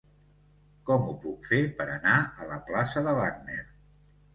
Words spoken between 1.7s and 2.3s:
per anar